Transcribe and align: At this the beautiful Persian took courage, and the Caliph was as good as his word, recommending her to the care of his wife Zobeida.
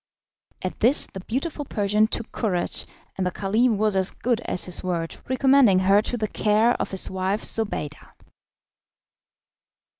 At 0.63 0.79
this 0.79 1.05
the 1.05 1.19
beautiful 1.19 1.63
Persian 1.63 2.07
took 2.07 2.31
courage, 2.31 2.87
and 3.15 3.27
the 3.27 3.29
Caliph 3.29 3.77
was 3.77 3.95
as 3.95 4.09
good 4.09 4.41
as 4.45 4.65
his 4.65 4.83
word, 4.83 5.15
recommending 5.29 5.77
her 5.77 6.01
to 6.01 6.17
the 6.17 6.27
care 6.27 6.71
of 6.81 6.89
his 6.89 7.07
wife 7.07 7.43
Zobeida. 7.43 8.09